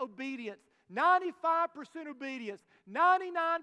[0.00, 0.60] obedience,
[0.92, 3.60] 95% obedience, 99%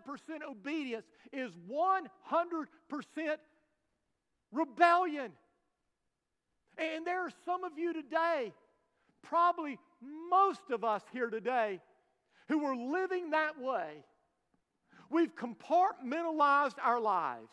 [0.49, 2.67] obedience is 100%
[4.51, 5.31] rebellion.
[6.77, 8.53] And there are some of you today,
[9.23, 9.79] probably
[10.29, 11.81] most of us here today,
[12.47, 14.05] who are living that way.
[15.09, 17.49] We've compartmentalized our lives.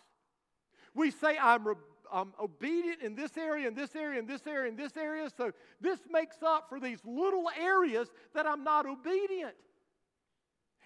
[0.95, 4.71] We say, I'm rebellious I'm obedient in this area, in this area, in this area,
[4.71, 5.29] in this area.
[5.37, 9.55] So this makes up for these little areas that I'm not obedient.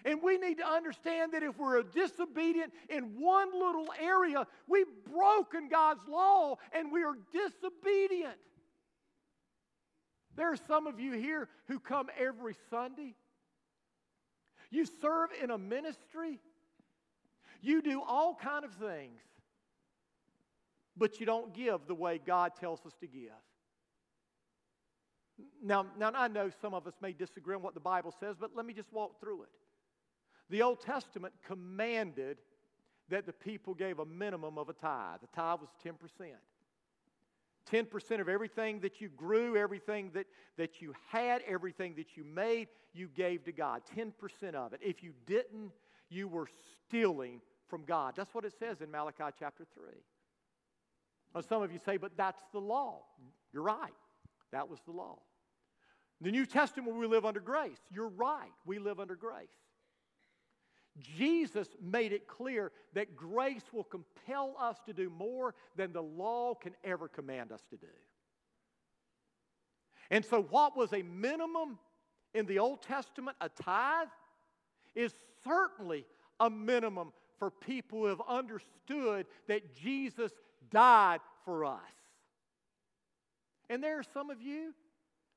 [0.05, 5.67] And we need to understand that if we're disobedient in one little area, we've broken
[5.67, 8.37] God's law and we are disobedient.
[10.35, 13.15] There are some of you here who come every Sunday.
[14.71, 16.39] You serve in a ministry.
[17.61, 19.19] You do all kind of things
[20.99, 23.31] but you don't give the way God tells us to give.
[25.63, 28.51] Now, now, I know some of us may disagree on what the Bible says, but
[28.55, 29.49] let me just walk through it.
[30.49, 32.37] The Old Testament commanded
[33.07, 35.21] that the people gave a minimum of a tithe.
[35.21, 35.95] The tithe was 10%.
[37.71, 40.25] 10% of everything that you grew, everything that,
[40.57, 43.81] that you had, everything that you made, you gave to God.
[43.95, 44.79] 10% of it.
[44.83, 45.71] If you didn't,
[46.09, 46.47] you were
[46.87, 48.13] stealing from God.
[48.15, 49.83] That's what it says in Malachi chapter 3.
[51.33, 53.03] Now, some of you say, but that's the law.
[53.53, 53.93] You're right.
[54.51, 55.19] That was the law.
[56.21, 57.79] The New Testament, we live under grace.
[57.91, 58.51] You're right.
[58.65, 59.47] We live under grace.
[60.99, 66.55] Jesus made it clear that grace will compel us to do more than the law
[66.55, 67.87] can ever command us to do.
[70.11, 71.77] And so, what was a minimum
[72.33, 74.07] in the Old Testament, a tithe,
[74.95, 75.13] is
[75.43, 76.05] certainly
[76.39, 80.31] a minimum for people who have understood that Jesus
[80.71, 81.79] died for us.
[83.69, 84.73] And there are some of you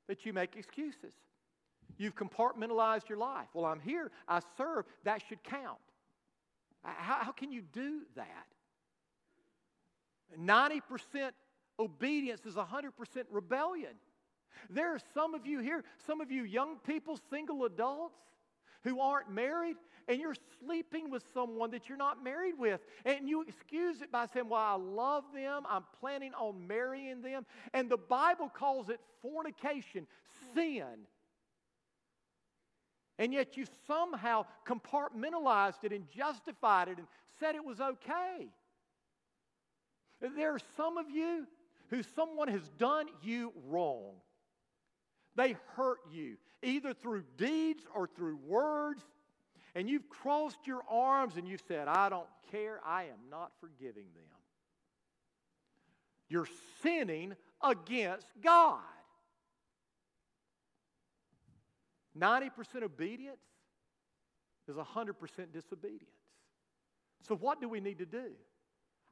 [0.08, 1.12] that you make excuses.
[1.98, 3.48] You've compartmentalized your life.
[3.54, 5.78] Well, I'm here, I serve, that should count.
[6.82, 8.46] How, how can you do that?
[10.40, 10.80] 90%
[11.78, 12.90] obedience is 100%
[13.30, 13.92] rebellion.
[14.70, 18.18] There are some of you here, some of you young people, single adults,
[18.84, 19.76] who aren't married,
[20.08, 22.80] and you're sleeping with someone that you're not married with.
[23.04, 27.46] And you excuse it by saying, Well, I love them, I'm planning on marrying them.
[27.72, 30.06] And the Bible calls it fornication,
[30.54, 31.06] sin.
[33.18, 37.06] And yet you somehow compartmentalized it and justified it and
[37.38, 38.48] said it was okay.
[40.20, 41.46] There are some of you
[41.88, 44.14] who someone has done you wrong.
[45.36, 49.02] They hurt you, either through deeds or through words.
[49.74, 54.06] And you've crossed your arms and you've said, I don't care, I am not forgiving
[54.14, 54.24] them.
[56.28, 56.48] You're
[56.82, 58.80] sinning against God.
[62.18, 63.40] 90% obedience
[64.68, 65.14] is 100%
[65.52, 66.04] disobedience.
[67.26, 68.32] So, what do we need to do?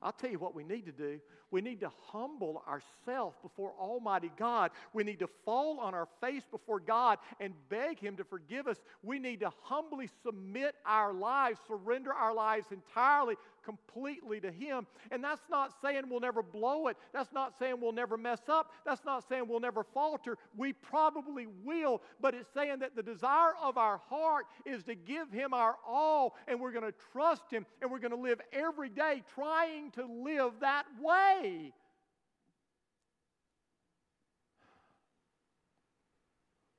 [0.03, 1.21] I'll tell you what we need to do.
[1.51, 4.71] We need to humble ourselves before Almighty God.
[4.93, 8.79] We need to fall on our face before God and beg Him to forgive us.
[9.03, 13.35] We need to humbly submit our lives, surrender our lives entirely,
[13.65, 14.87] completely to Him.
[15.11, 16.97] And that's not saying we'll never blow it.
[17.13, 18.73] That's not saying we'll never mess up.
[18.85, 20.39] That's not saying we'll never falter.
[20.57, 25.31] We probably will, but it's saying that the desire of our heart is to give
[25.31, 28.89] Him our all, and we're going to trust Him, and we're going to live every
[28.89, 31.73] day trying to live that way.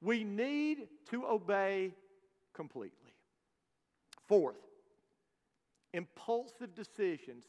[0.02, 1.94] We need to obey
[2.54, 3.14] completely.
[4.28, 4.56] Fourth,
[5.94, 7.46] impulsive decisions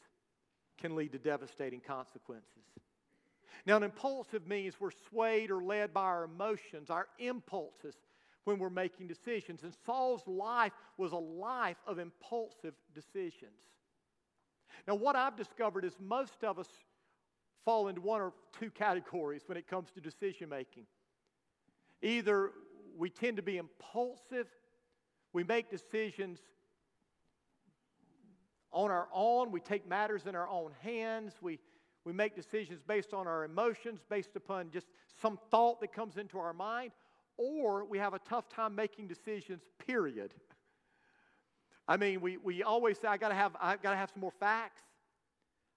[0.77, 2.63] can lead to devastating consequences.
[3.65, 7.95] Now, an impulsive means we're swayed or led by our emotions, our impulses,
[8.43, 9.63] when we're making decisions.
[9.63, 13.59] And Saul's life was a life of impulsive decisions.
[14.87, 16.67] Now, what I've discovered is most of us
[17.63, 20.85] fall into one or two categories when it comes to decision making.
[22.01, 22.51] Either
[22.97, 24.47] we tend to be impulsive,
[25.31, 26.39] we make decisions
[28.73, 31.59] on our own, we take matters in our own hands, we,
[32.05, 34.87] we make decisions based on our emotions, based upon just
[35.21, 36.91] some thought that comes into our mind,
[37.37, 40.33] or we have a tough time making decisions, period.
[41.87, 44.33] I mean, we, we always say, I gotta have, I've got to have some more
[44.39, 44.81] facts.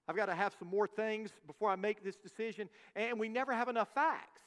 [0.07, 2.69] I've got to have some more things before I make this decision.
[2.95, 4.41] And we never have enough facts.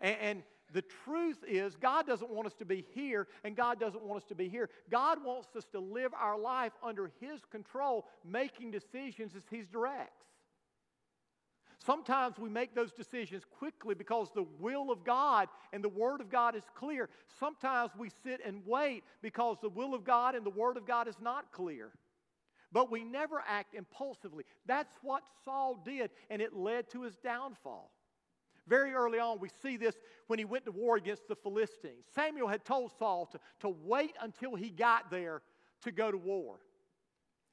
[0.00, 0.42] And, and
[0.72, 4.28] the truth is, God doesn't want us to be here, and God doesn't want us
[4.28, 4.68] to be here.
[4.90, 10.26] God wants us to live our life under His control, making decisions as He directs.
[11.84, 16.30] Sometimes we make those decisions quickly because the will of God and the Word of
[16.30, 17.08] God is clear.
[17.38, 21.06] Sometimes we sit and wait because the will of God and the Word of God
[21.06, 21.92] is not clear.
[22.72, 24.44] But we never act impulsively.
[24.66, 27.92] That's what Saul did, and it led to his downfall.
[28.68, 29.94] Very early on, we see this
[30.26, 32.04] when he went to war against the Philistines.
[32.14, 35.42] Samuel had told Saul to, to wait until he got there
[35.82, 36.58] to go to war.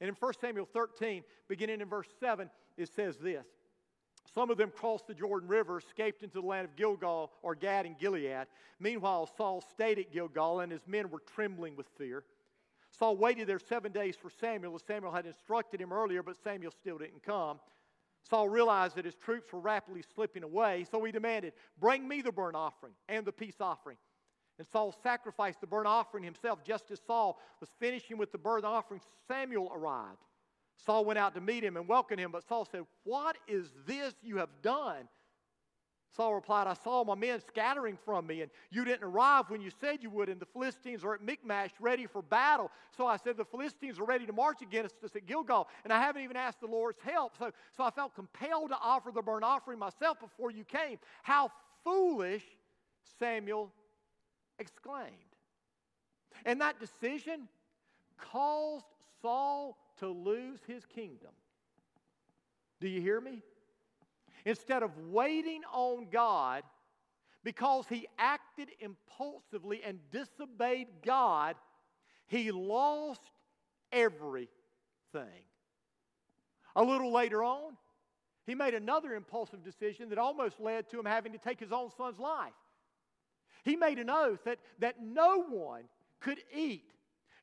[0.00, 3.46] And in 1 Samuel 13, beginning in verse 7, it says this
[4.34, 7.86] Some of them crossed the Jordan River, escaped into the land of Gilgal or Gad
[7.86, 8.46] and Gilead.
[8.80, 12.24] Meanwhile, Saul stayed at Gilgal, and his men were trembling with fear.
[12.90, 16.72] Saul waited there seven days for Samuel, as Samuel had instructed him earlier, but Samuel
[16.72, 17.58] still didn't come.
[18.28, 22.32] Saul realized that his troops were rapidly slipping away, so he demanded, Bring me the
[22.32, 23.98] burnt offering and the peace offering.
[24.58, 26.62] And Saul sacrificed the burnt offering himself.
[26.64, 30.18] Just as Saul was finishing with the burnt offering, Samuel arrived.
[30.84, 34.14] Saul went out to meet him and welcomed him, but Saul said, What is this
[34.22, 35.08] you have done?
[36.16, 39.70] Saul replied, I saw my men scattering from me, and you didn't arrive when you
[39.80, 42.70] said you would, and the Philistines are at Michmash ready for battle.
[42.96, 46.00] So I said, The Philistines are ready to march against us at Gilgal, and I
[46.00, 47.36] haven't even asked the Lord's help.
[47.36, 50.98] So, so I felt compelled to offer the burnt offering myself before you came.
[51.24, 51.50] How
[51.82, 52.44] foolish,
[53.18, 53.72] Samuel
[54.58, 55.10] exclaimed.
[56.44, 57.48] And that decision
[58.18, 58.84] caused
[59.20, 61.30] Saul to lose his kingdom.
[62.80, 63.42] Do you hear me?
[64.44, 66.62] Instead of waiting on God
[67.42, 71.56] because he acted impulsively and disobeyed God,
[72.26, 73.20] he lost
[73.92, 74.48] everything.
[76.76, 77.76] A little later on,
[78.46, 81.90] he made another impulsive decision that almost led to him having to take his own
[81.96, 82.52] son's life.
[83.62, 85.84] He made an oath that, that no one
[86.20, 86.93] could eat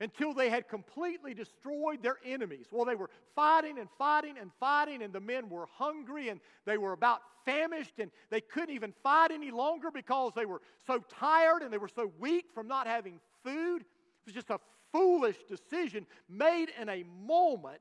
[0.02, 2.66] until they had completely destroyed their enemies.
[2.72, 6.78] Well, they were fighting and fighting and fighting, and the men were hungry and they
[6.78, 11.62] were about famished, and they couldn't even fight any longer because they were so tired
[11.62, 13.82] and they were so weak from not having food.
[13.82, 14.60] It was just a
[14.92, 17.80] foolish decision made in a moment.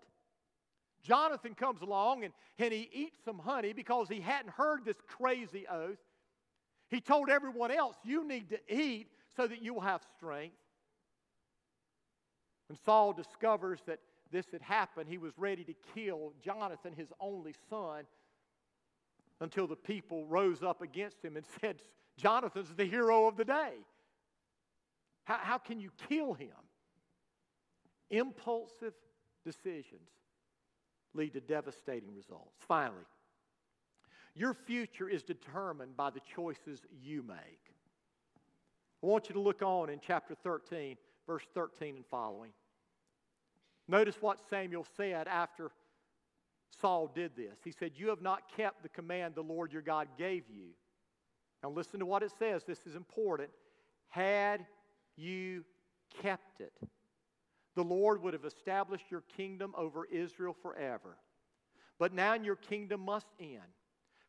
[1.03, 5.67] Jonathan comes along and, and he eats some honey because he hadn't heard this crazy
[5.71, 5.99] oath.
[6.91, 10.57] He told everyone else, You need to eat so that you will have strength.
[12.71, 13.99] When Saul discovers that
[14.31, 18.05] this had happened, he was ready to kill Jonathan, his only son,
[19.41, 21.83] until the people rose up against him and said,
[22.17, 23.73] Jonathan's the hero of the day.
[25.25, 26.55] How, how can you kill him?
[28.09, 28.95] Impulsive
[29.45, 30.09] decisions
[31.13, 32.55] lead to devastating results.
[32.69, 33.03] Finally,
[34.37, 37.75] your future is determined by the choices you make.
[39.03, 40.97] I want you to look on in chapter 13,
[41.27, 42.53] verse 13 and following.
[43.91, 45.73] Notice what Samuel said after
[46.81, 47.59] Saul did this.
[47.65, 50.69] He said, You have not kept the command the Lord your God gave you.
[51.61, 52.63] Now, listen to what it says.
[52.63, 53.51] This is important.
[54.09, 54.65] Had
[55.17, 55.65] you
[56.23, 56.73] kept it,
[57.75, 61.17] the Lord would have established your kingdom over Israel forever.
[61.99, 63.59] But now your kingdom must end.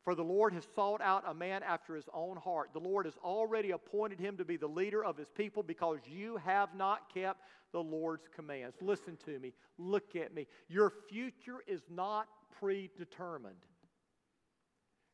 [0.04, 2.72] For the Lord has sought out a man after his own heart.
[2.74, 6.38] The Lord has already appointed him to be the leader of his people because you
[6.38, 7.42] have not kept
[7.72, 8.76] the Lord's commands.
[8.82, 9.54] Listen to me.
[9.78, 10.48] Look at me.
[10.68, 12.28] Your future is not
[12.60, 13.56] predetermined.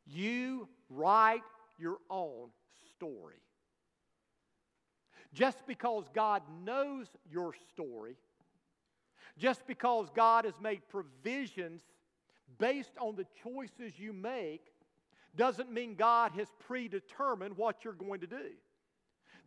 [0.06, 1.44] You write
[1.78, 2.50] your own
[2.96, 3.36] story.
[5.34, 8.16] Just because God knows your story,
[9.38, 11.82] just because God has made provisions
[12.58, 14.72] based on the choices you make,
[15.38, 18.52] doesn't mean God has predetermined what you're going to do.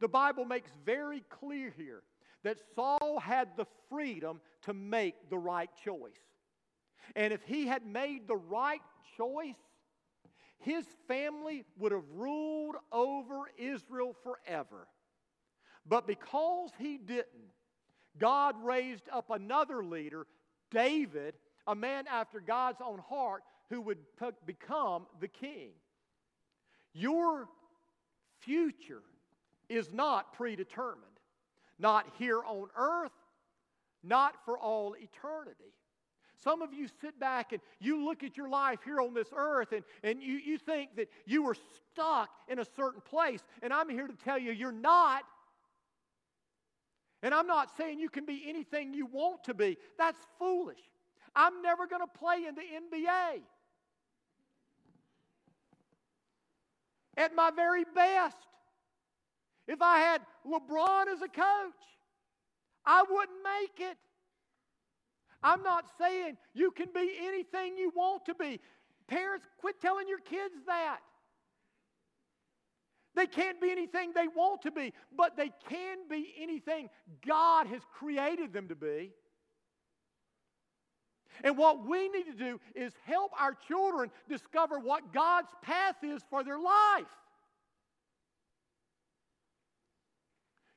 [0.01, 2.03] The Bible makes very clear here
[2.43, 6.13] that Saul had the freedom to make the right choice.
[7.15, 8.81] And if he had made the right
[9.17, 9.57] choice,
[10.59, 14.87] his family would have ruled over Israel forever.
[15.87, 17.53] But because he didn't,
[18.19, 20.27] God raised up another leader,
[20.71, 21.35] David,
[21.67, 23.99] a man after God's own heart, who would
[24.45, 25.71] become the king.
[26.93, 27.49] Your
[28.41, 29.03] future
[29.69, 31.05] is not predetermined,
[31.79, 33.13] not here on earth,
[34.03, 35.73] not for all eternity.
[36.43, 39.73] Some of you sit back and you look at your life here on this earth
[39.73, 41.57] and, and you, you think that you were
[41.93, 43.45] stuck in a certain place.
[43.63, 45.23] And I'm here to tell you, you're not.
[47.23, 49.77] And I'm not saying you can be anything you want to be.
[49.99, 50.81] That's foolish.
[51.37, 53.43] I'm never going to play in the NBA.
[57.17, 58.37] At my very best,
[59.67, 61.75] if I had LeBron as a coach,
[62.85, 63.97] I wouldn't make it.
[65.43, 68.61] I'm not saying you can be anything you want to be.
[69.07, 71.01] Parents, quit telling your kids that.
[73.15, 76.89] They can't be anything they want to be, but they can be anything
[77.27, 79.13] God has created them to be.
[81.43, 86.23] And what we need to do is help our children discover what God's path is
[86.31, 87.07] for their life.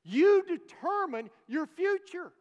[0.04, 2.32] You determine your future.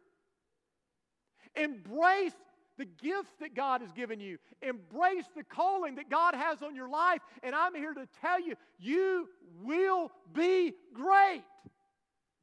[1.55, 2.33] Embrace
[2.77, 4.37] the gifts that God has given you.
[4.61, 7.21] Embrace the calling that God has on your life.
[7.43, 9.29] And I'm here to tell you, you
[9.63, 11.43] will be great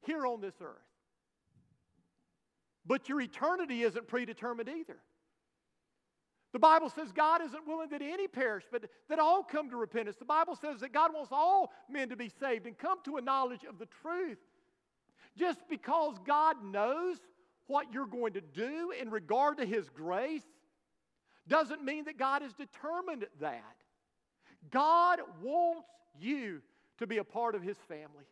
[0.07, 0.77] here on this earth.
[2.87, 4.97] But your eternity isn't predetermined either.
[6.53, 10.17] The Bible says God isn't willing that any perish, but that all come to repentance.
[10.17, 13.21] The Bible says that God wants all men to be saved and come to a
[13.21, 14.39] knowledge of the truth.
[15.37, 17.19] Just because God knows
[17.69, 20.43] what you're going to do in regard to His grace
[21.47, 23.77] doesn't mean that God has determined that.
[24.71, 25.89] God wants
[26.19, 26.63] you
[26.99, 28.25] to be a part of His family.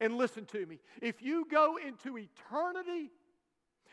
[0.00, 3.10] And listen to me if you go into eternity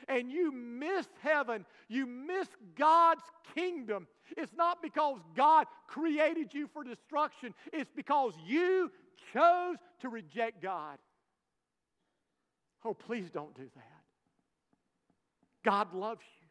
[0.08, 2.48] and you miss heaven, you miss
[2.78, 8.92] God's kingdom, it's not because God created you for destruction, it's because you
[9.34, 10.98] chose to reject God.
[12.84, 14.04] Oh, please don't do that.
[15.64, 16.48] God loves you.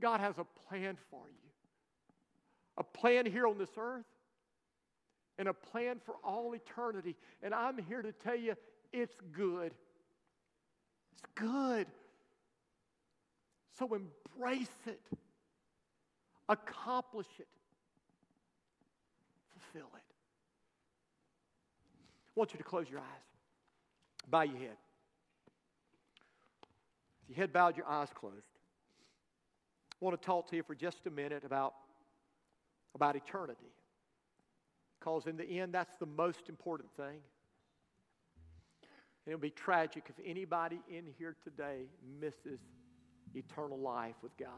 [0.00, 1.50] God has a plan for you.
[2.78, 4.06] A plan here on this earth
[5.38, 7.16] and a plan for all eternity.
[7.42, 8.54] And I'm here to tell you
[8.92, 9.72] it's good.
[11.12, 11.86] It's good.
[13.78, 15.00] So embrace it,
[16.48, 17.48] accomplish it,
[19.50, 20.02] fulfill it.
[22.28, 23.06] I want you to close your eyes,
[24.28, 24.76] bow your head.
[27.22, 28.36] If your head bowed, your eyes closed,
[30.00, 31.74] I want to talk to you for just a minute about,
[32.94, 33.72] about eternity.
[34.98, 37.18] Because in the end, that's the most important thing.
[39.24, 41.82] And it would be tragic if anybody in here today
[42.20, 42.60] misses
[43.34, 44.48] eternal life with God.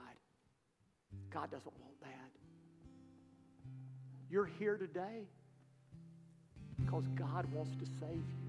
[1.30, 2.30] God doesn't want that.
[4.30, 5.28] You're here today
[6.78, 8.44] because God wants to save you.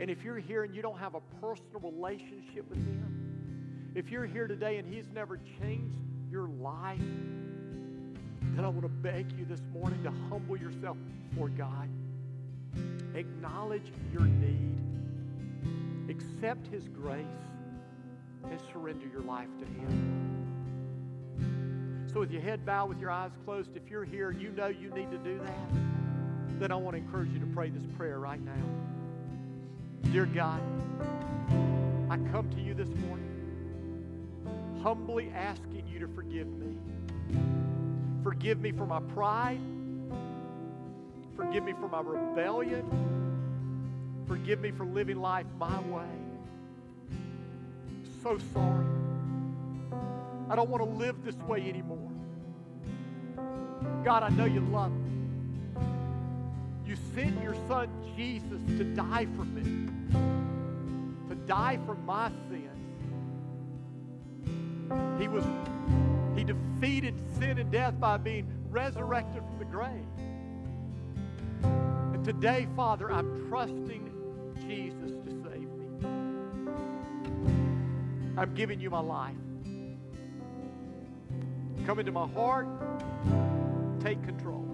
[0.00, 4.26] And if you're here and you don't have a personal relationship with Him, if you're
[4.26, 5.96] here today and He's never changed
[6.30, 10.96] your life, then I want to beg you this morning to humble yourself
[11.30, 11.88] before God.
[13.14, 14.83] Acknowledge your need.
[16.08, 17.24] Accept His grace
[18.50, 20.10] and surrender your life to Him.
[22.12, 24.90] So, with your head bowed, with your eyes closed, if you're here you know you
[24.90, 28.40] need to do that, then I want to encourage you to pray this prayer right
[28.40, 28.52] now.
[30.12, 30.60] Dear God,
[32.10, 33.34] I come to you this morning
[34.84, 36.76] humbly asking you to forgive me.
[38.22, 39.58] Forgive me for my pride.
[41.34, 43.23] Forgive me for my rebellion.
[44.26, 46.04] Forgive me for living life my way.
[48.22, 48.86] So sorry.
[50.48, 52.10] I don't want to live this way anymore.
[54.04, 55.10] God, I know you love me.
[56.86, 59.88] You sent your son Jesus to die for me,
[61.28, 62.70] to die for my sins.
[65.18, 65.44] He was
[66.36, 70.04] he defeated sin and death by being resurrected from the grave.
[71.62, 74.13] And today, Father, I'm trusting
[74.66, 75.86] Jesus to save me.
[78.36, 79.36] I'm giving you my life.
[81.86, 82.66] Come into my heart.
[84.00, 84.66] Take control.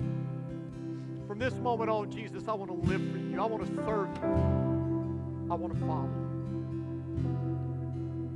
[1.27, 3.41] From this moment on, Jesus, I want to live for you.
[3.41, 5.49] I want to serve you.
[5.51, 6.31] I want to follow you.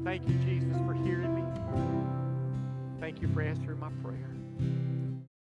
[0.05, 1.42] Thank you, Jesus, for hearing me.
[3.00, 4.30] Thank you for answering my prayer.